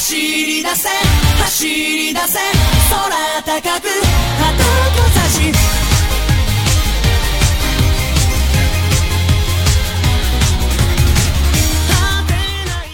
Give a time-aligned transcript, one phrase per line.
[0.00, 0.88] 走り出せ
[1.38, 2.38] 走り出せ
[2.90, 3.88] 空高く
[4.38, 5.52] 旗を差し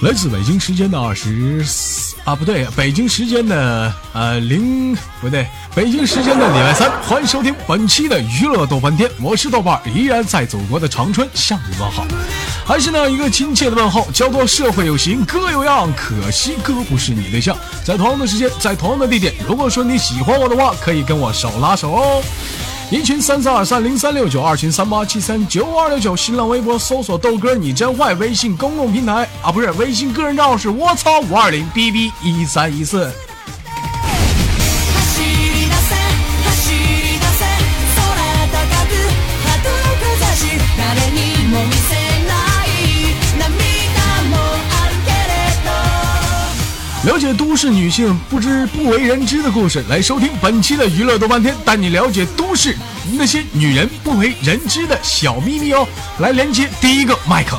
[0.02, 5.46] 来自北京时间的二十四啊，不对，北京时间的呃零不对，
[5.76, 12.04] 北京时间的礼拜三， 欢迎收听本期的娱乐豆瓣天，我是豆瓣儿，依然在祖国的长春向你问好，
[12.67, 17.57] 还是那一个亲切的问候，叫做社会有型哥有样，可惜哥不是你对象。
[17.85, 22.21] 在同样的时间，在同样的地点，如果说你喜欢我的话，可以跟我手拉手哦。
[22.91, 33.09] 一群三四二三零三六九，二群三八七三九五二六九，新浪微博搜索豆哥你真坏，微信公众平台啊不是微信个人账号是我操五二零 bb 一三一四。
[47.05, 52.75] 了解都市女性不知不为人知的故事，来收听本期的娱乐多半天，带你了解都市
[53.13, 55.87] 那些女人不为人知的小秘密哦。
[56.19, 57.57] 来连接第一个麦克。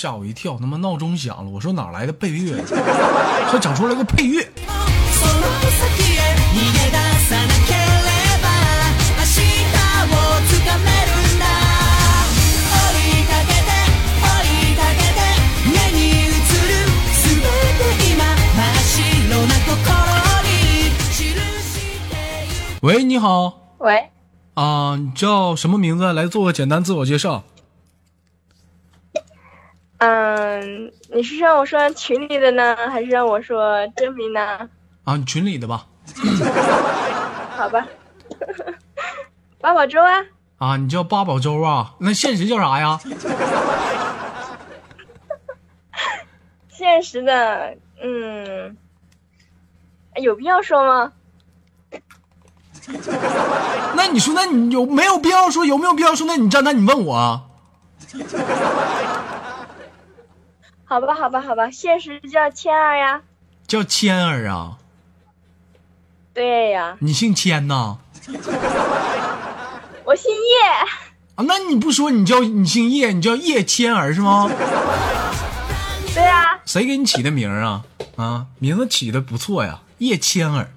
[0.00, 2.56] 吓我一跳，他妈闹钟响了，我说哪来的配乐？
[3.46, 4.42] 还整出来个配乐。
[4.42, 6.96] その先へ逃げ出
[7.28, 7.76] さなけれ
[8.42, 8.48] ば
[9.18, 9.36] 明日
[10.08, 10.16] を
[10.48, 11.44] つかめるんだ
[12.72, 13.68] 追いかけて
[14.18, 15.20] 追いかけて
[15.70, 16.72] 目に映る
[17.22, 18.24] 全て今
[18.56, 19.70] 真っ白な心
[20.42, 20.48] に
[21.12, 21.76] 記し
[22.08, 22.16] て
[22.48, 24.08] ゆく喂，你好喂，
[24.54, 26.12] 啊，你叫什么名字？
[26.12, 27.44] 来做个简单自我介绍。
[30.01, 34.67] 嗯，你是让我说群里的呢，还是让我说真名呢？
[35.03, 35.85] 啊，你群里的吧？
[37.55, 37.85] 好吧，
[39.59, 40.25] 八宝粥啊，
[40.57, 41.93] 啊，你叫八宝粥啊？
[41.99, 42.99] 那现实叫啥呀？
[46.69, 48.75] 现实的，嗯，
[50.15, 51.13] 有必要说吗？
[53.95, 55.63] 那你说，那你有没有必要说？
[55.63, 56.25] 有没有必要说？
[56.25, 57.43] 那你站那你问我啊？
[60.91, 63.21] 好吧，好吧，好吧，现实叫千儿呀。
[63.65, 64.75] 叫千儿啊？
[66.33, 67.95] 对呀，你姓千呐？
[70.03, 70.67] 我姓叶。
[71.35, 74.51] 啊，那你不说你叫你姓叶，你叫叶千儿是吗？
[76.13, 77.85] 对呀，谁给你起的名儿啊？
[78.17, 80.71] 啊，名字起的不错呀，叶千儿。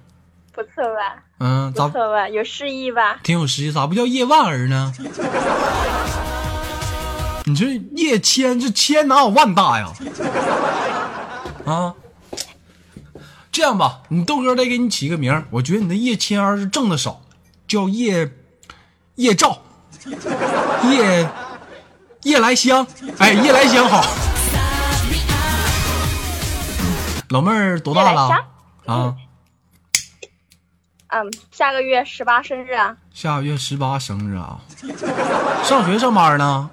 [0.53, 1.23] 不错吧？
[1.39, 2.29] 嗯，咋不错吧？
[2.29, 3.19] 有诗意吧？
[3.21, 3.71] 挺有诗意？
[3.73, 4.93] 咋不叫叶万儿呢？
[7.47, 9.93] 你这叶谦，这谦哪有万大呀？
[11.65, 11.93] 啊，
[13.51, 17.21] 这样吧，你豆哥再给你起个名儿，我觉得你的叶谦儿是挣的少，
[17.67, 18.31] 叫叶
[19.15, 19.61] 叶照，
[20.89, 21.29] 叶
[22.23, 22.85] 叶来香，
[23.19, 24.03] 哎，叶来香好。
[27.29, 28.29] 老妹儿多大了？
[28.85, 29.15] 啊，
[31.09, 32.97] 嗯，下个月十八生日啊。
[33.13, 34.59] 下个月十八生日啊？
[35.63, 36.71] 上学上班呢？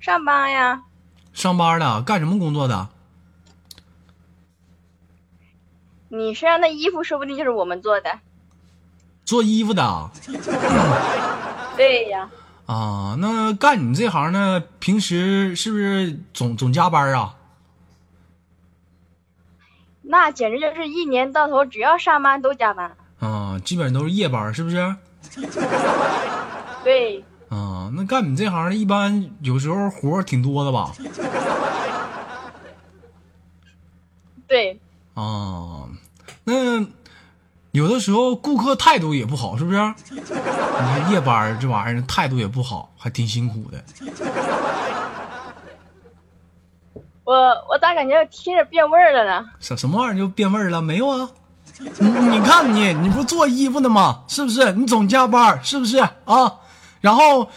[0.00, 0.84] 上班呀，
[1.32, 2.02] 上班呢？
[2.02, 2.88] 干什么工作的？
[6.08, 8.18] 你身上的衣服说不定就是我们做的。
[9.24, 10.10] 做衣服的啊？
[11.76, 12.30] 对呀，
[12.66, 17.34] 啊，那干你这行呢，平时是不是总总加班啊？
[20.02, 22.96] 那简直就是一年到头只要上班都加班。
[23.18, 24.96] 啊，基本都是夜班，是不是？
[26.82, 30.92] 对，啊，那干你这行的，一般有时候活儿挺多的吧？
[34.46, 34.78] 对，
[35.14, 35.88] 啊，
[36.44, 36.80] 那
[37.70, 39.94] 有的时候顾客态度也不好，是不是？
[40.10, 43.82] 你看夜班这玩意儿态度也不好，还挺辛苦的。
[47.24, 47.34] 我
[47.68, 49.46] 我咋感觉听着变味儿了呢？
[49.60, 50.80] 什什么玩意儿就变味儿了？
[50.80, 51.28] 没有啊？
[51.98, 54.22] 你你看你，你不做衣服的吗？
[54.28, 54.72] 是不是？
[54.72, 56.54] 你总加班，是不是啊？
[57.00, 57.48] 然后，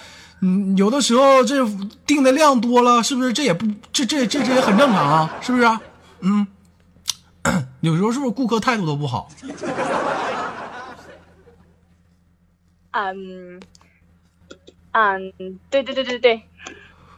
[0.42, 1.68] 嗯，有的时候这
[2.06, 3.34] 订的量多了，是不是？
[3.34, 5.66] 这也不，这这这这也很正常啊，是不是？
[6.22, 6.48] 嗯，
[7.82, 9.30] 有时候是不是顾客态度都不好？
[12.92, 13.62] 嗯，
[14.92, 15.34] 嗯，
[15.70, 16.42] 对对对对对，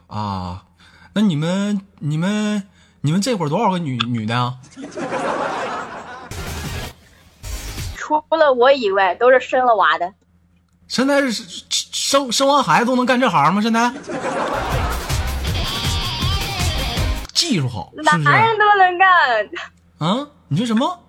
[0.07, 0.65] 啊，
[1.13, 2.63] 那你们你们
[3.01, 4.59] 你们这会儿多少个女女的啊？
[7.95, 10.13] 除了我以外都是生了娃的。
[10.87, 13.61] 现在是生生完孩子都能干这行吗？
[13.61, 13.91] 现在
[17.33, 18.17] 技术好，是不是？
[18.23, 19.09] 男人都能干，
[19.97, 20.99] 啊，你说什么？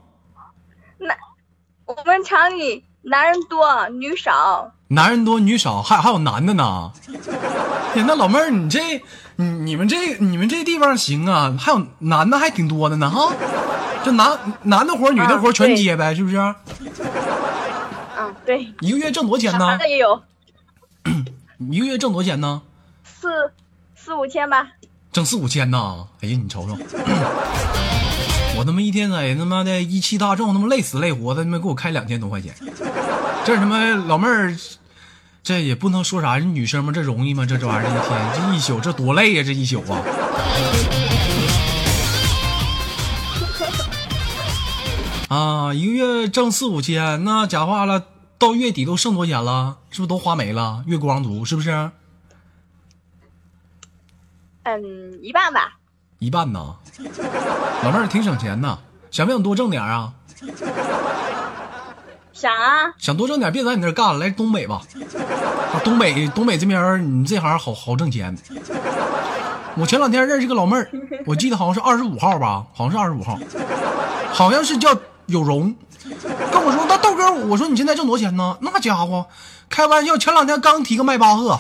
[1.86, 4.72] 我们厂里男人多女少。
[4.88, 6.90] 男人多女少，还还有男的呢。
[7.94, 9.02] 呀，那老妹儿，你这
[9.36, 11.54] 你你们这你们这地方行啊？
[11.58, 13.32] 还有男的还挺多的呢哈。
[14.02, 16.36] 这男男的活女的活全接呗，是不是？
[18.44, 20.23] 嗯，对，一个月挣多少钱呢也有
[21.70, 22.62] 一个月挣多少钱呢？
[23.05, 23.52] 四
[23.94, 24.69] 四五千吧。
[25.12, 26.06] 挣四五千呢！
[26.20, 26.76] 哎呀，你瞅瞅，
[28.56, 32.55] 我他妈一天在他妈的一汽大众他妈累死累活的，他妈给我开两千多块钱，
[33.44, 34.56] 这他妈老妹儿，
[35.43, 37.46] 这也不能说啥，人女生嘛，这容易吗？
[37.46, 38.02] 这这玩意儿一天
[38.35, 40.02] 这一宿这多累呀、这一宿啊！
[45.35, 48.05] 啊，一个月挣四五千，那假话了，
[48.38, 49.78] 到月底都剩多少钱了？
[49.90, 50.82] 是不是都花没了？
[50.86, 51.90] 月光族是不是？
[54.64, 55.78] 嗯，一半吧。
[56.19, 56.76] 一半呢，
[57.82, 58.78] 老妹儿挺省钱呐，
[59.10, 60.14] 想不想多挣点啊？
[62.32, 64.82] 想啊，想多挣点，别在你那儿干了，来东北吧。
[65.72, 68.36] 啊东北东北这边儿你这行好好挣钱。
[69.76, 70.90] 我前两天认识个老妹儿，
[71.26, 73.38] 我记得好像是二十五号吧，好像是二十五号，
[74.32, 74.96] 好像是叫
[75.26, 78.56] 有容，跟我说那豆哥，我说你现在挣多少钱呢？
[78.60, 79.26] 那家伙，
[79.70, 81.58] 开玩笑，前两天刚提个迈巴赫，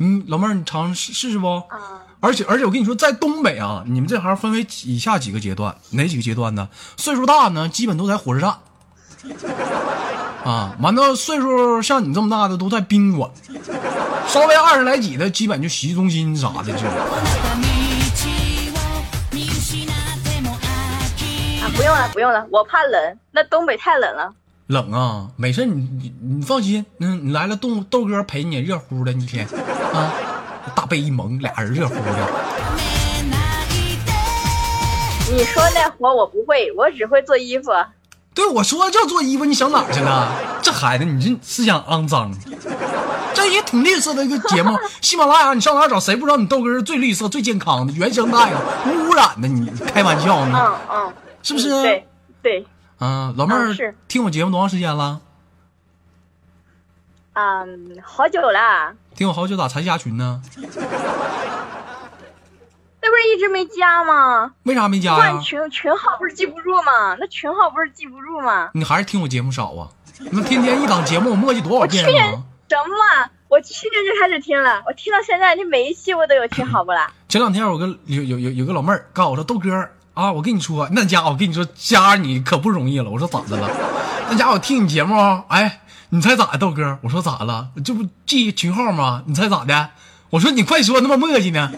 [0.00, 1.46] 嗯，老妹儿你尝试试试不？
[1.46, 6.68] 啊，而且而且我跟你说，在东北啊，你们这行分为以下几个阶段，哪几个阶段呢？
[6.96, 8.58] 岁数大呢，基本都在火车站，
[10.42, 13.30] 啊，完了岁数像你这么大的都在宾馆，
[14.26, 17.73] 稍微二十来几的，基本就洗浴中心啥的就。
[21.76, 24.32] 不用了，不用了，我怕冷，那东北太冷了。
[24.68, 29.46] 冷啊，没事，你你你放心，嗯，你来了，豆豆哥陪你热乎的一天
[29.92, 30.12] 啊，
[30.74, 32.28] 大被一蒙，俩人热乎的。
[35.30, 37.72] 你说那活我不会，我只会做衣服。
[38.32, 40.32] 对，我说叫做衣服，你想哪去了？
[40.62, 42.32] 这孩子，你这思想肮脏。
[43.34, 45.98] 这也挺绿色的一个节目，喜马拉雅，你上哪找？
[45.98, 48.56] 谁不知道你豆哥是最绿色、最健康的、原生态的、
[48.86, 49.48] 无污染的？
[49.48, 50.58] 你开玩笑呢？
[50.58, 51.12] 嗯嗯，
[51.44, 51.70] 是不是？
[51.82, 52.08] 对
[52.42, 52.66] 对，
[52.98, 55.20] 嗯，老妹儿、嗯听我节目多长时间了？
[57.34, 60.42] 嗯，好久了，听我好久咋才加群呢？
[63.06, 64.54] 那不是一直没加吗？
[64.62, 65.40] 为啥没加呀换？
[65.42, 67.14] 群群号不是记不住吗？
[67.20, 68.70] 那群号不是记不住吗？
[68.72, 69.88] 你还是听我节目少啊？
[70.32, 72.42] 那天天一档节目，我磨叽多少遍去年啊？
[72.70, 73.30] 什么啊？
[73.48, 77.12] 我去年就开始听了，我听到现在，你每一期我都有听，好不啦？
[77.28, 79.70] 前两天我跟有有有有个老妹儿告诉我说豆哥
[80.14, 83.10] 啊，我跟你说，那家伙我跟你说加你可不容易了。
[83.10, 83.68] 我说咋的了？
[84.30, 86.98] 那家伙听你节目，哎，你猜咋的，豆哥？
[87.02, 87.68] 我说咋了？
[87.84, 89.24] 这不记群号吗？
[89.26, 89.90] 你猜咋的？
[90.30, 91.68] 我说你快说，那么磨叽呢？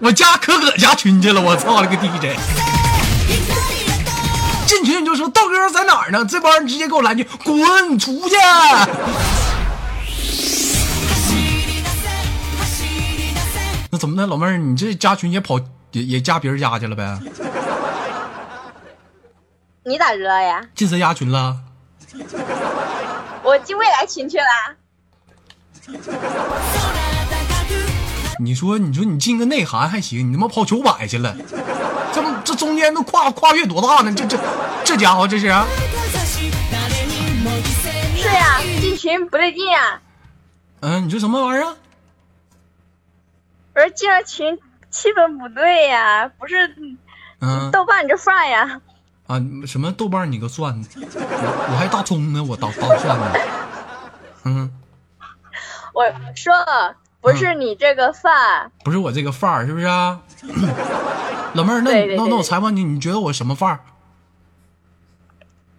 [0.00, 2.38] 我加可可加群去了，我操了个 DJ！
[4.66, 6.22] 进群你就说豆哥在哪儿呢？
[6.26, 8.34] 这帮人直接给我来句滚出去！
[13.90, 15.58] 那怎么的，老妹儿，你这加群也跑
[15.94, 17.18] 也也加别人家去了呗？
[19.86, 20.60] 你咋知道呀？
[20.74, 21.56] 进谁家群了？
[23.44, 24.44] 我进未来群去了。
[28.40, 31.36] 你说，你说你进个内涵还行，你他妈跑九百去了，
[32.12, 34.12] 这不这中间都跨跨越多大呢？
[34.12, 34.36] 这这
[34.84, 35.46] 这家伙这是？
[35.46, 35.64] 啊
[38.16, 40.00] 是呀，进群不对劲啊。
[40.80, 41.76] 嗯，你说什么玩意儿？
[43.74, 44.58] 我说进了群
[44.94, 46.54] 气氛不对呀，不是
[47.40, 48.80] 嗯豆瓣你这饭呀。
[49.26, 53.32] 啊，什么豆瓣你个蒜，我我还大葱呢，我当当蒜呢。
[54.44, 54.70] 嗯，
[55.92, 56.04] 我
[56.36, 56.54] 说
[57.20, 60.20] 不是你这个饭，不是我这个范儿，是不是啊？
[61.54, 63.80] 老妹儿，那对对对那那我采访你，你觉得我什么范儿？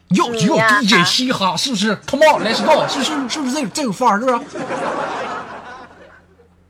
[0.10, 4.20] 有有 DJ 嘻哈，是不是？Come on，Let's go，是是是不是这个这个范儿？
[4.20, 4.40] 是不是？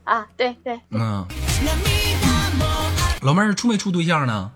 [0.04, 1.26] 啊，对对，嗯，
[3.26, 4.52] 老妹儿处没处对象呢？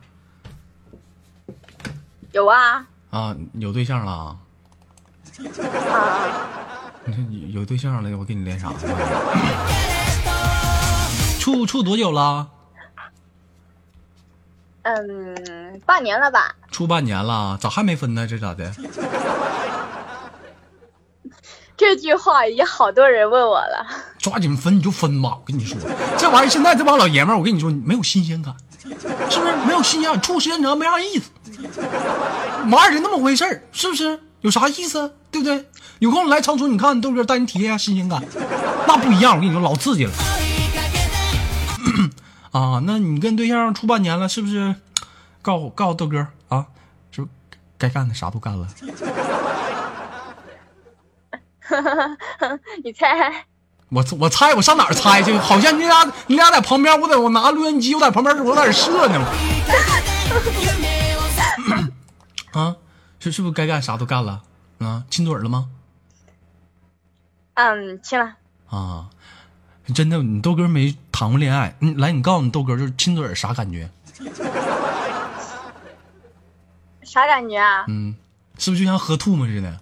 [2.33, 4.37] 有啊，啊，有对象了啊？
[5.91, 6.29] 啊，
[7.07, 8.71] 你有对象了，我给你连啥？
[11.39, 12.47] 处处多久了？
[14.83, 16.55] 嗯，半年了吧？
[16.69, 18.27] 处半年了，咋还没分呢？
[18.27, 18.71] 这咋的？
[21.75, 23.87] 这句话已经好多人问我了。
[24.19, 25.77] 抓紧分你就分吧，我跟你说，
[26.17, 29.55] 这玩意儿现在这帮老爷们儿，我跟你说没有新鲜感，是不是？
[29.65, 31.31] 没有新鲜感，处时间长没啥意思。
[32.69, 34.19] 玩儿就那么回事儿，是不是？
[34.41, 35.15] 有啥意思？
[35.31, 35.65] 对不对？
[35.99, 38.21] 有空来长春，你看豆哥带你体验一下新鲜感，
[38.87, 39.35] 那不一样。
[39.35, 40.11] 我跟你说，老刺激了。
[42.51, 44.75] 啊，那你跟对象处半年了，是不是？
[45.41, 46.65] 告诉告诉豆哥啊，
[47.11, 47.33] 是不是
[47.77, 48.67] 该干的啥都干了？
[51.61, 53.45] 哈哈哈你猜？
[53.89, 55.37] 我我猜我上哪儿猜去？
[55.37, 59.25] 好像你俩你俩在旁边，我在我拿录音机，我在旁边我在这射呢。
[62.51, 62.75] 啊，
[63.19, 64.41] 是是不是该干啥都干了？
[64.79, 65.69] 啊，亲嘴了吗？
[67.55, 68.35] 嗯，亲了。
[68.69, 69.09] 啊，
[69.93, 71.75] 真的，你豆哥没谈过恋爱。
[71.79, 73.89] 你来，你告诉你豆哥，就是亲嘴啥感觉？
[77.03, 77.85] 啥感觉啊？
[77.87, 78.15] 嗯，
[78.59, 79.79] 是不是就像喝吐沫似的？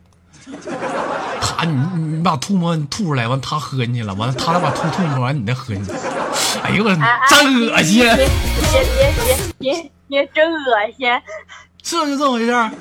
[1.41, 5.91] 他你你你把吐沫吐出来，完他喝进去了，完了他再把吐吐沫完你再喝进去。
[6.63, 6.89] 哎呦我
[7.29, 8.03] 真恶心！
[8.03, 8.25] 别别
[8.73, 10.57] 别别别别，真恶
[10.97, 11.07] 心！
[11.81, 12.71] 这就这么回事儿。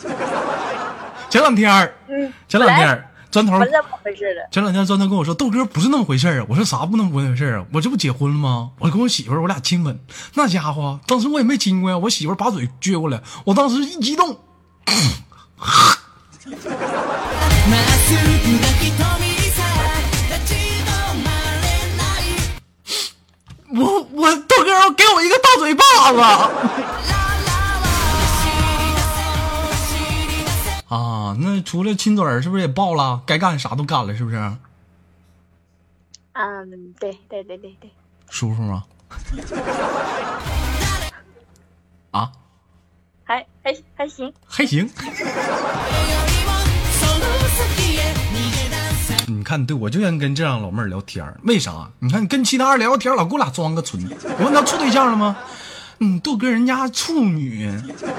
[1.28, 4.40] 前两天儿，嗯，前两天儿砖头不是这么回事的。
[4.50, 6.46] 前两天砖头跟我说，豆哥不是那么回事儿啊。
[6.48, 7.66] 我说啥不那么回事儿啊？
[7.72, 8.70] 我这不结婚了吗？
[8.78, 10.00] 我跟我媳妇儿我俩亲吻，
[10.34, 11.98] 那家伙当时我也没亲过呀。
[11.98, 14.38] 我媳妇儿把嘴撅过来，我当时一激动，
[23.76, 26.20] 我我豆哥给我一个大嘴巴子。
[30.88, 33.22] 啊，那除了亲嘴儿，是不是也抱了？
[33.26, 34.36] 该干啥都干了，是不是？
[36.32, 37.90] 嗯，对对对对对，
[38.30, 38.84] 舒服吗？
[42.12, 42.30] 啊，
[43.25, 44.31] 还还还行。
[44.45, 44.89] 还行。
[44.89, 44.95] そ
[47.07, 47.13] の
[47.55, 47.59] 先
[47.97, 47.99] へ
[48.33, 48.75] 逃げ出
[49.07, 51.89] さ你看，对我就愿意跟这样老妹儿聊天儿为啥？
[51.99, 54.03] 你看，你跟其他人聊天，老给我俩装个纯。
[54.39, 55.37] 我问他处对象了吗？
[55.99, 57.71] 嗯，豆哥人家处女，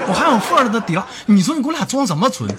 [0.07, 1.05] 我还有富儿的底了。
[1.25, 2.49] 你说你给我俩装什么纯？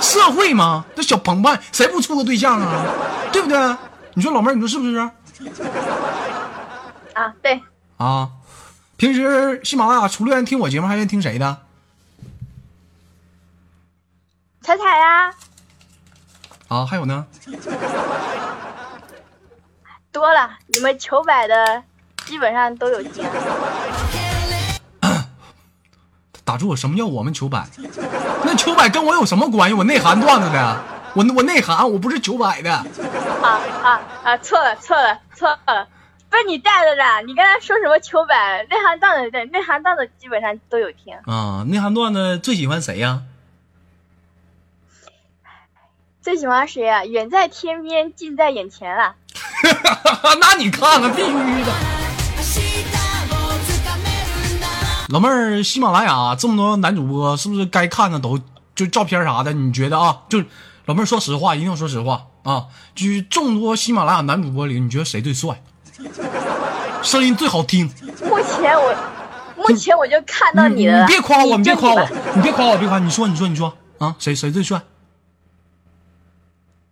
[0.00, 0.86] 社会吗？
[0.96, 2.86] 这小朋友谁不处个对象啊？
[3.30, 3.76] 对不对？
[4.14, 4.96] 你说老妹儿，你说是不是？
[7.12, 7.60] 啊，对，
[7.98, 8.30] 啊，
[8.96, 11.58] 平时喜马拉雅除了愿意听我节目，还愿意听谁的？
[14.69, 15.33] 彩彩呀，
[16.67, 17.25] 啊，还有呢？
[20.11, 21.81] 多了，你们球百的
[22.27, 23.25] 基本上都有听。
[26.45, 26.75] 打住！
[26.75, 27.65] 什么叫我们球百？
[28.43, 29.73] 那球百跟我有什么关系？
[29.73, 30.83] 我内涵段子的，
[31.15, 32.71] 我我内涵，我不是球百的。
[32.71, 32.85] 啊
[33.81, 34.37] 啊啊！
[34.37, 35.87] 错了错了错了，
[36.29, 37.21] 不是你带的啦！
[37.21, 39.31] 你刚才说什么球百内涵段子？
[39.31, 41.15] 对，内涵段子基本上都有听。
[41.25, 43.23] 啊，内涵段子最喜欢谁呀、
[46.28, 47.04] 最喜欢谁啊？
[47.04, 49.14] 远在天边，近在眼前啊！
[50.40, 51.72] 那你看看，必须的。
[52.40, 52.50] 明
[53.28, 54.66] 日をつかめるんだ
[55.10, 58.40] 老妹儿，喜马拉雅这么多男主播，是不是该看的都
[58.74, 59.52] 就照片啥的？
[59.52, 60.22] 你觉得啊？
[60.28, 60.42] 就
[60.86, 62.66] 老妹儿说实话，一定要说实话啊！
[62.94, 65.62] 就是众多喜马拉雅男主播里，你觉得谁最帅？
[67.02, 67.86] 声音最好听？
[68.22, 68.94] 目前我，
[69.56, 71.06] 目前我就看到你的了。
[71.06, 74.80] 别夸我，你别夸我就你吧，你别夸我，别夸你说，你说，你说啊，谁谁最帅？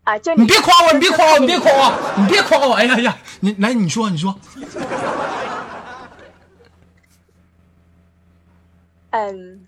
[0.07, 0.17] 啊！
[0.19, 2.75] 就你别夸我，你别夸我，你别夸我，你别夸我！
[2.75, 4.39] 哎呀呀，你来，你说，你说，
[9.11, 9.67] 嗯，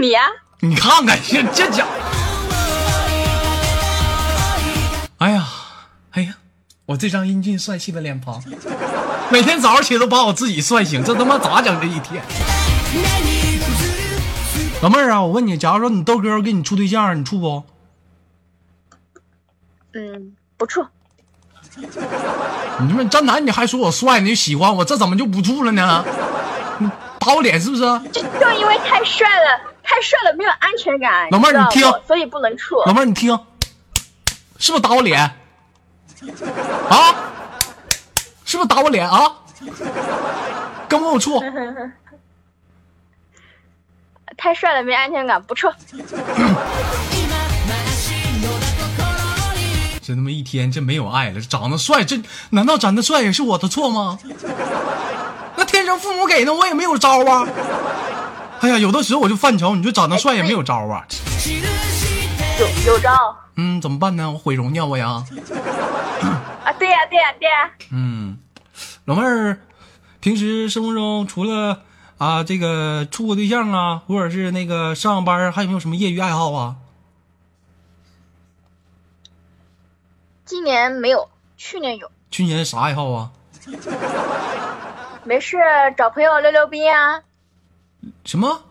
[0.00, 0.22] 你呀、
[0.60, 1.90] 你看看这这家伙，
[5.18, 5.46] 哎呀，
[6.12, 6.36] 哎呀，
[6.86, 8.42] 我这张英俊帅气的脸庞，
[9.30, 12.24] 每天早上起来都把我自己帅醒，这他妈咋整这一天？
[14.80, 17.64] 老妹儿啊，我问你，假如说你豆哥给你处对象，你处不？
[19.98, 20.88] 嗯，不错。
[22.86, 26.04] 你们渣男，你还说我帅，你就喜欢我，这怎么就不处了呢？
[26.78, 26.88] 你
[27.18, 27.82] 打我脸是不是？
[28.12, 31.28] 就就因为太帅了，太帅了没有安全感。
[31.32, 32.80] 老妹儿你听所以不能处。
[32.86, 33.36] 老妹儿，你听，
[34.58, 35.20] 是不是打我脸？
[36.88, 37.14] 啊？
[38.44, 39.32] 是不是打我脸啊？
[40.88, 41.42] 跟不跟我处？
[44.36, 45.68] 太帅了没安全感，不处。
[50.08, 54.18] 这他妈一天这没有爱了，长得帅，这难道长得帅也是我的错吗？
[55.54, 57.46] 那天生父母给的，我也没有招啊。
[58.60, 61.06] 哎呀，有的时候我就犯愁，你说长得帅也没有招啊。
[62.58, 63.10] 有有招
[63.56, 64.30] 嗯，怎么办呢？
[64.30, 65.08] 我毁容呢我呀。
[65.10, 66.72] 啊？
[66.78, 68.38] 对呀、对呀、对呀、嗯，
[69.04, 69.58] 老妹儿，
[70.20, 71.80] 平时生活中除了
[72.16, 76.76] 啊这个处过对象啊，或者是那个上班，还有没有什么业余爱好啊？
[80.48, 81.28] 今年没有，
[81.58, 82.10] 去年有。
[82.30, 83.30] 去年啥爱好啊？
[85.24, 85.58] 没事，
[85.94, 87.20] 找朋友溜溜冰啊，
[88.24, 88.62] 什么？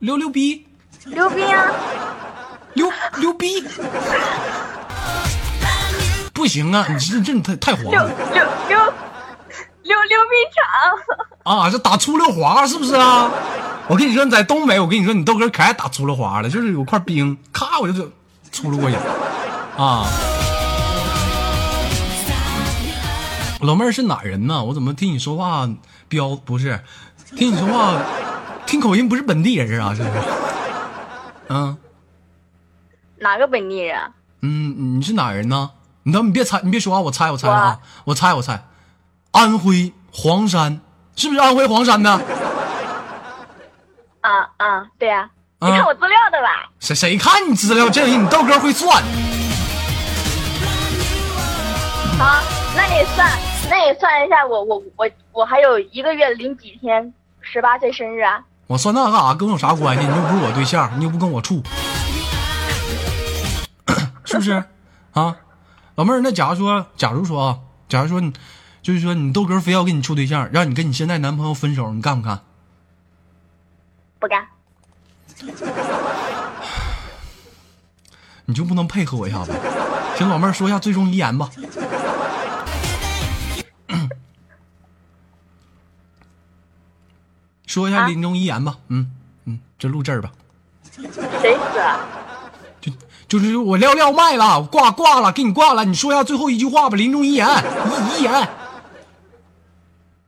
[0.00, 0.66] 溜溜冰？
[1.06, 1.72] 溜冰啊。
[2.74, 3.64] 溜溜冰？
[6.34, 6.86] 不行啊！
[6.90, 8.78] 你这这太太黄溜了溜溜
[9.84, 11.70] 溜溜冰场，啊！
[11.70, 13.30] 这打出溜滑是不是啊？
[13.88, 18.10] 我跟你说，你在东北，我跟你说，你豆哥可爱打出溜滑了，就是有块冰，咔我就就
[18.52, 18.96] 出溜过去
[19.78, 20.06] 啊。
[23.60, 24.62] 老妹儿是哪人呢？
[24.64, 25.68] 我怎么听你说话
[26.08, 26.80] 标不是？
[27.36, 28.00] 听你说话
[28.64, 29.94] 听口音不是本地人啊？
[29.96, 30.10] 这是？
[31.48, 31.76] 嗯
[33.18, 33.98] 哪个本地人？
[34.42, 35.70] 嗯，你是哪人呢？
[36.04, 38.62] 你等你别猜，你别说话，我猜我猜啊，我猜我猜，
[39.32, 40.80] 安徽黄山
[41.16, 42.10] 是不是安徽黄山的？
[44.20, 46.70] 啊啊，对呀、啊你看我资料的吧？
[46.78, 47.90] 谁谁看你资料？
[47.90, 49.02] 这人你豆哥会算。
[52.18, 52.42] 好，
[52.76, 53.28] 那你算，
[53.70, 58.42] 那你算一下，我我我我还有一个月零几天，十八岁生日啊？
[58.66, 59.34] 我算那干啥？
[59.34, 60.06] 跟我有啥关系？
[60.06, 61.62] 你又不是我对象，你又不跟我处，
[64.24, 64.64] 是不是？
[65.12, 65.36] 啊，
[65.96, 67.58] 老妹儿，那假如说，假如说啊，
[67.88, 68.32] 假如说你，
[68.82, 72.40] 就是说你豆哥非要跟你处对象，让你跟你现在男朋友分手，你干不干？
[74.18, 74.46] 不干。
[78.46, 79.52] 你就不能配合我一下子？
[80.16, 81.50] 行，老妹儿说一下最终遗言吧。
[87.68, 88.76] 说一下啊临终遗言吧。
[88.88, 89.08] 嗯
[89.44, 90.32] 嗯，就录这儿吧。
[90.90, 92.00] 谁死了？
[92.80, 92.90] 就
[93.28, 95.84] 就是我撂撂麦了，我挂挂了，给你挂了。
[95.84, 98.32] 你说一下最后一句话吧，临终遗言，遗遗言。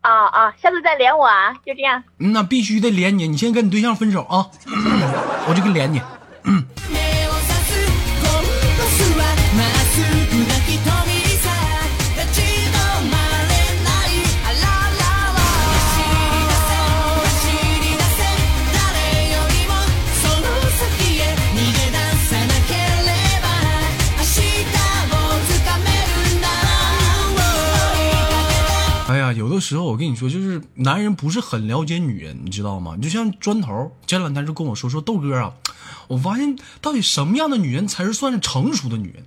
[0.02, 2.02] 啊啊，下次再连我啊，就这样。
[2.18, 4.46] 嗯那必须得连你，你先跟你对象分手啊，
[5.48, 6.00] 我就给连你。
[29.70, 32.94] 时候我跟你说，就是男人不是很了解女人，你知道吗？
[32.96, 35.52] 你就像砖头前两天就跟我说说豆哥啊，
[36.08, 39.24] 我发现到底什么样的女人才是算是成熟的女人？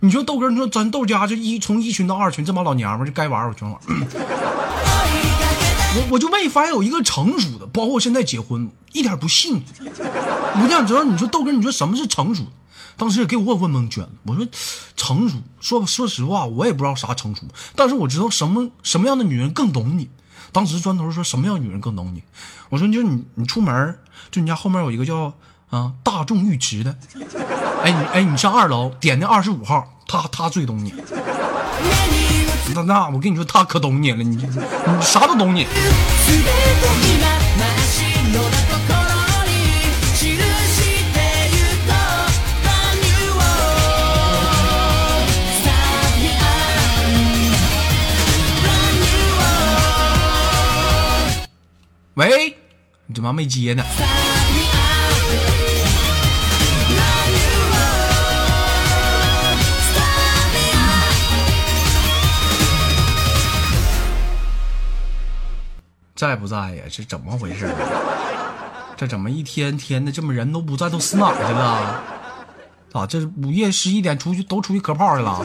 [0.00, 3.80] 你说豆哥，你说咱豆家就一从一群到二群，这帮老娘们就该玩儿我全玩儿。
[5.96, 9.62] 我我就没发现有一个成熟的，包括我现在结婚，一点不信。
[9.80, 12.50] 我就想知道，你说豆哥，你说什么是成熟的？
[12.96, 14.10] 当时也给我问蒙圈了。
[14.24, 14.46] 我说
[14.96, 17.42] 成熟，说说实话，我也不知道啥成熟，
[17.74, 20.08] 但是我知道什么什么样的女人更懂你。
[20.52, 22.22] 当时砖头说什么样的女人更懂你？
[22.68, 23.98] 我说就你你出门
[24.30, 25.32] 就你家后面有一个叫
[25.70, 26.96] 啊大众浴池的，
[27.82, 30.94] 哎你哎你上二楼点那二十五号，他他最懂你。
[32.74, 35.66] 那那我跟你说，他可懂你了，你你啥都懂你。
[52.14, 52.56] 喂，
[53.06, 53.82] 你怎么没接呢？
[66.14, 66.84] 在不在呀？
[66.88, 67.68] 这怎么回事？
[68.96, 72.00] 这怎么一天天的这么人都不在，都死哪去了？
[72.92, 75.44] 啊，这午夜十一点出去都出去磕炮去了？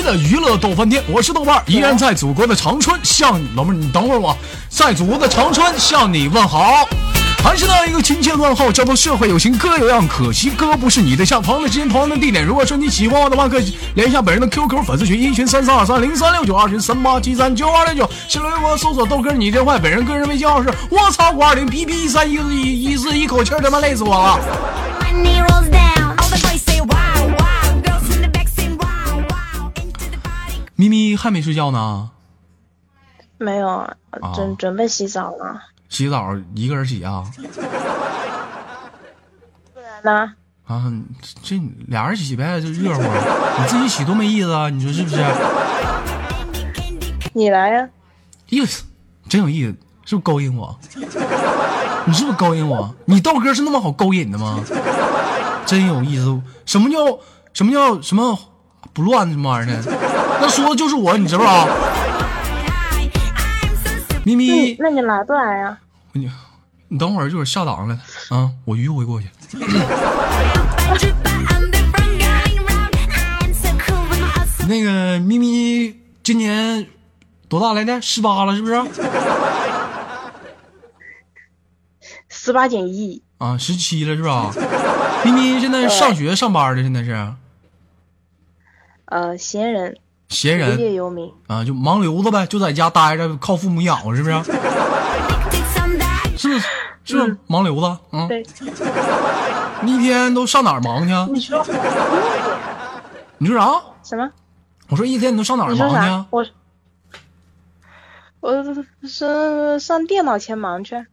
[0.00, 4.34] 期的娱乐逗翻天，我是豆瓣，依然在祖国的长春向你老妹儿，你等会儿我，
[4.70, 6.88] 在祖国的长春向你问好。
[7.44, 11.42] 还是那一个亲切问候，叫做社会有情哥有样，可惜哥不是你对象。
[11.42, 12.42] 朋友的时间，朋友的地点。
[12.42, 18.10] 如果说你喜欢我的话，可以连一下本人的 QQ 粉丝群，一群三三二三零三六九，二群三八七三九二六九。
[18.26, 25.49] 新浪微博搜索豆哥你真坏，本人个人微信号是我操五二零 B B 一三一四一一四，一口气儿他妈累死我了。
[30.90, 32.10] 咪咪还没睡觉呢，
[33.38, 35.62] 没有啊，哦准准备洗澡了。
[35.88, 37.24] 洗澡一个人洗啊？
[39.72, 40.32] 不然呢？
[40.66, 40.92] 啊，
[41.42, 43.02] 这俩人洗呗，就热乎。
[43.02, 45.16] 你自己洗多没意思啊，你说是不是？
[47.32, 47.88] 你来呀、
[48.48, 48.84] 意思
[49.28, 50.76] 真有意思，是不是勾引我？
[52.04, 52.92] 你是不是勾引我？
[53.04, 54.58] 你豆哥是那么好勾引的吗？
[55.64, 56.42] 真有意思。
[56.66, 56.98] 什么叫
[57.52, 58.36] 什么叫什么
[58.92, 59.82] 不乱什么玩意儿呢？
[60.40, 61.68] 那说的就是我，你知不知道.
[64.24, 65.78] 咪咪，那你来不来呀、
[66.12, 66.30] 你
[66.88, 67.98] 你等会儿一会儿下档了
[68.30, 69.28] 啊，我迂回过去。
[74.68, 76.86] 那个咪咪今年
[77.48, 78.00] 多大来着？
[78.00, 78.82] 十八了是不是？
[82.28, 84.52] 十八减一，啊，十七了是吧？
[85.24, 87.34] 咪咪现在上学上班的，现在是
[89.06, 89.96] 呃，闲人，
[90.30, 91.30] 闲无业人游民。
[91.46, 94.42] 啊，就盲流子呗，就在家待着，靠父母养活，是不是.
[96.38, 96.60] 是不是？
[97.04, 97.98] 是不是盲流子？
[98.12, 98.46] 嗯，对，
[99.82, 101.26] 你一天都上哪儿忙去啊？
[101.30, 101.64] 你说
[103.38, 103.70] 你说啥？
[104.02, 104.30] 什么？
[104.88, 106.26] 我说一天你都上哪儿忙去啊？？
[106.30, 106.46] 我
[108.40, 108.64] 我
[109.06, 111.04] 是上电脑前忙去。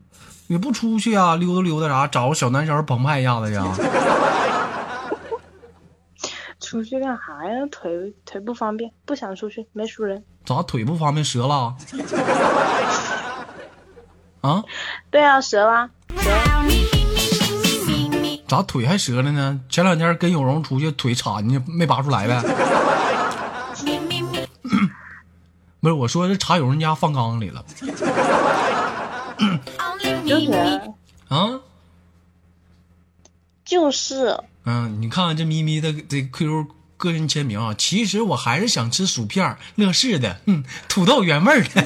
[0.47, 1.35] 你不出去啊？
[1.35, 2.07] 溜达溜达啥？
[2.07, 3.67] 找个小男生澎湃一下子去啊？
[6.67, 7.65] 出去干啥呀？
[7.71, 10.21] 腿腿不方便，不想出去，没熟人。
[10.43, 11.73] 咋腿不方便折了？
[14.41, 14.61] 啊？
[15.09, 15.89] 对啊，折啦。
[16.09, 16.23] Me, me,
[16.67, 16.75] me,
[17.55, 18.41] me, me, me, me.
[18.49, 19.61] 咋腿还折了呢？
[19.69, 22.41] 前两天跟有容出去腿插进去没拔出来呗.
[25.79, 27.63] 不是，我说是插有人家放缸里了
[30.25, 30.51] 就.是
[31.29, 31.61] 啊？
[33.63, 34.37] 就是，
[34.69, 36.65] 嗯，你看看这咪咪的这 QQ
[36.97, 41.85] 个人签名啊，其实我还是想吃薯片儿乐事的，嗯，土豆原味儿的。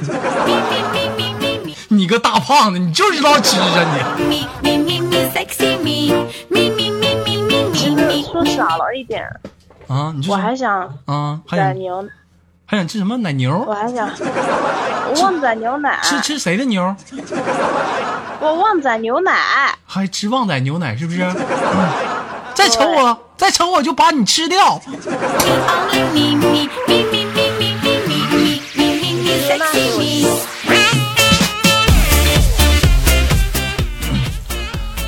[1.89, 3.67] 你个大胖子，你就知道吃啊
[4.17, 4.47] 你
[8.55, 9.23] 少了一点，
[9.87, 12.09] 啊，你就我还想啊，还想宰牛，
[12.65, 13.75] 还想吃什么奶牛我？
[13.75, 14.09] 还想
[15.21, 16.95] 旺仔牛奶，吃吃谁的牛？
[18.39, 19.77] 我旺仔牛奶。
[19.85, 21.21] 还吃旺仔牛奶是不是？
[21.21, 21.35] 嗯
[22.53, 24.81] 再瞅我，再瞅我，就把你吃掉。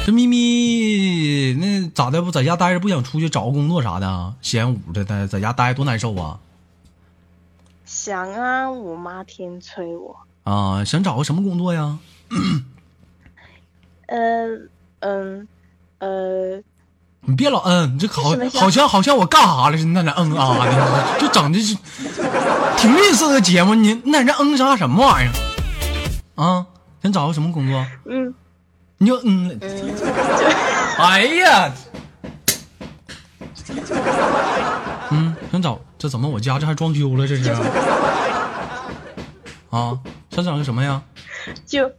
[0.06, 2.22] 这咪咪那咋的？
[2.22, 6.40] 不在家待着，不想出去找个工作啥的，闲捂着在在家待多难受啊！
[7.86, 10.84] 想啊，我妈天天催我啊！
[10.84, 11.98] 想找个什么工作呀？
[14.08, 15.48] 嗯嗯
[16.00, 16.64] 呃。
[17.26, 21.76] 你别老嗯，你这好好像好像我干啥了似的，那俩嗯啊的， 就整的是
[22.78, 25.32] 挺吝啬的节目，你那这嗯啥什么玩意儿
[26.44, 26.66] 啊？
[27.02, 27.86] 想找个什么工作？
[28.06, 28.34] 嗯
[28.98, 29.60] 你就嗯，
[30.98, 31.72] 哎呀，
[35.10, 37.52] 嗯，想找这怎么我家这还装修了这是？
[39.70, 41.02] 啊，想找个什么呀？
[41.66, 41.92] 就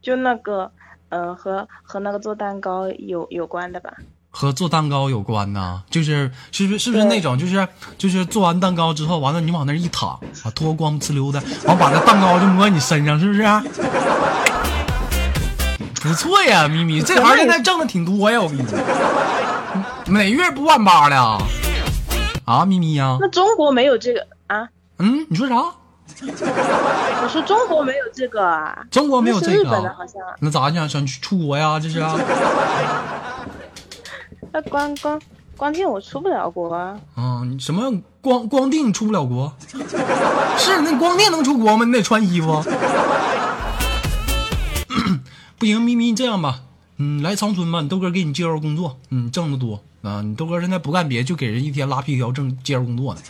[0.00, 0.70] 就那个，
[1.08, 3.92] 嗯、和和那个做蛋糕有有关的吧？
[4.32, 7.68] 和做蛋糕有关呢，就是是不是是不是那种就是
[7.98, 13.42] 就是做完蛋糕之后，完了你往那一躺啊，脱光呲溜的，完把那蛋糕就抹你身上，是不是？
[16.02, 18.76] 不错呀，咪咪，这行现在挣的挺多呀，我跟你说，
[20.06, 21.38] 每月不万八的啊
[22.44, 24.66] 啊，咪咪呀，那中国没有这个啊？
[24.98, 25.54] 嗯，你说啥？
[26.24, 28.82] 我说中国没有这个啊？
[28.90, 29.72] 中国没有这个啊？
[29.74, 30.20] 本的好像。
[30.40, 31.78] 那咋想想去出国呀？
[31.78, 32.18] 这是啊？
[34.52, 35.18] 那光光
[35.56, 36.98] 关键我出不了国啊。
[37.14, 39.52] 啊，你什么光光腚出不了国？
[40.58, 41.84] 是那光腚能出国吗？
[41.86, 42.62] 你得穿衣服。
[45.58, 46.60] 不行，咪咪，你这样吧，
[46.98, 50.20] 嗯，来长春吧，你豆哥给你介绍工作，嗯，挣得多啊。
[50.22, 53.20] 你豆哥现在不干别的，就给人一天拉皮条挣介绍工作呢，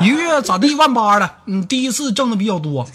[0.00, 2.86] 一个月咋地万八的，嗯，第一次挣的比较多。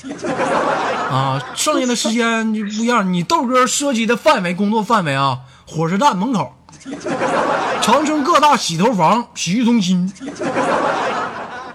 [1.09, 3.11] 啊，剩下的时间就不一样。
[3.13, 6.53] 你豆哥涉及的范围，工作范围啊，火车站门口，
[7.81, 10.11] 长春各大洗头房、洗浴中心，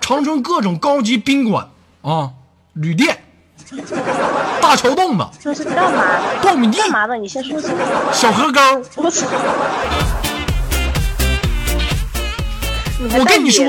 [0.00, 1.68] 长春各种高级宾馆
[2.02, 2.30] 啊、
[2.72, 3.22] 旅店，
[4.60, 6.02] 大桥洞子、这是干嘛
[6.42, 6.48] 的？
[6.48, 7.16] 苞米地、干嘛的？
[7.16, 7.76] 你先说清楚。
[8.12, 8.60] 小河沟。
[8.96, 9.26] 我操！
[13.18, 13.64] 我跟你说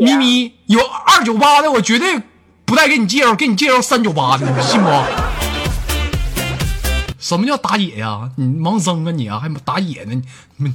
[0.00, 2.22] 咪咪有二九八的，我绝对
[2.64, 4.88] 不带给你介绍，给你介绍三九八的，你信不？
[7.28, 10.22] 什么叫打野呀、你盲僧啊你啊，还打野呢？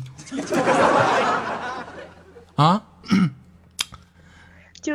[2.53, 2.83] 啊
[4.79, 4.93] 就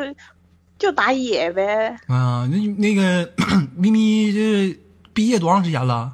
[0.78, 1.98] 就打野呗。
[2.06, 3.28] 啊，那那个
[3.74, 4.78] 咪咪这
[5.12, 6.12] 毕业多长时间了？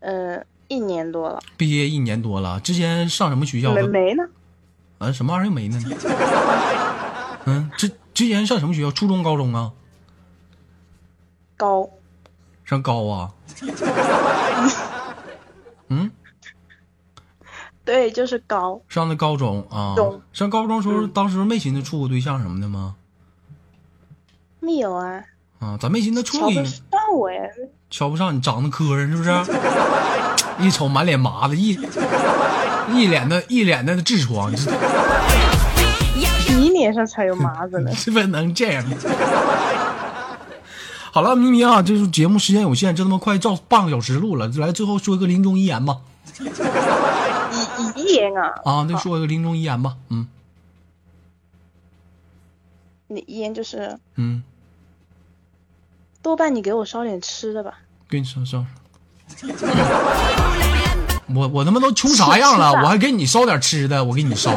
[0.00, 3.72] 呃，一年多了，毕业一年多了，之前上什么学校？
[3.72, 4.24] 没没呢。
[4.98, 5.80] 啊，什么玩意儿没呢？
[7.46, 8.90] 嗯，之之前上什么学校？
[8.90, 9.70] 初中、高中啊？
[11.56, 11.88] 高
[12.66, 13.30] 上高啊？
[15.88, 16.10] 嗯，
[17.84, 18.80] 对，就是高。
[18.88, 20.20] 上的高中啊中。
[20.32, 22.96] 上高中时候，当时没寻思处过对象什么的吗？
[24.58, 25.22] 没有啊，
[25.60, 26.64] 啊，咋没寻思处一个？
[26.64, 27.40] 瞧不上我呀。
[27.88, 29.30] 瞧不上你，长得磕碜是不是？
[30.58, 31.78] 一瞅满脸麻子，一
[32.92, 34.50] 一脸的一脸的痔疮，
[36.16, 36.26] 你
[36.56, 37.94] 你脸上才有麻子呢。
[37.94, 38.84] 是不是能这样？
[41.16, 46.00] 好了，咪咪啊，这是节目时间有限，这他妈快照半个小时录了，来最后说一个临终遗言吧。
[47.96, 48.52] 遗遗言啊。
[48.66, 49.96] 啊，那说一个临终遗言吧。
[50.10, 50.28] 嗯
[53.06, 54.42] 你遗言就是嗯，
[56.20, 57.78] 多半你给我烧点吃的吧。
[58.10, 58.66] 给你烧烧。
[61.34, 64.54] 我我他妈都穷啥样了，我还给你烧点吃的，我给你烧。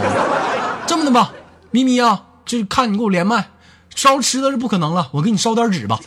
[0.86, 1.32] 这么的吧，
[1.72, 3.50] 咪咪啊，就看你给我连麦，
[3.96, 6.00] 烧吃的是不可能了，我给你烧点纸吧。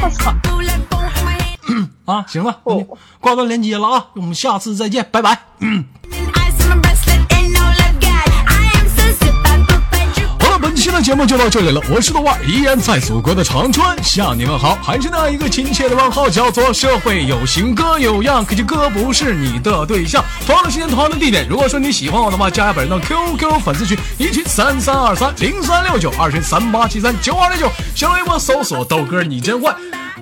[0.00, 0.34] 我操！
[2.04, 2.60] 啊，行了，
[3.20, 5.34] 挂断连接了啊，我们下次再见，拜拜。
[5.34, 5.97] 好
[11.18, 20.24] 那么就到这里了，我是豆瓣，依然在祖国的长春向你们好，还是那一个亲切的问号，叫做社会有型哥有样，可惜哥不是你的对象。
[20.46, 29.74] 同样的时间，同样的地点，如果说你喜欢我的话，加下本人的 QQ 粉丝群，一群三三二三零三六九，二群三八七三九二六九，新浪微博搜索豆哥你真坏。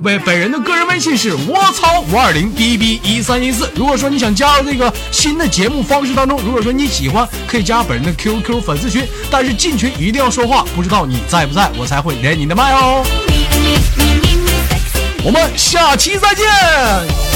[0.02, 3.70] 为本人的个人微信是我操五二零 bb 一三一四。
[3.74, 13.04] 如果说你想加入这个新的节目方式当中，如果说你喜欢，可以加本人的 QQ 粉丝群，但是进群一定要说话，不知道你在不在，我才会连你的麦哦。
[15.24, 17.35] 我们下期再见。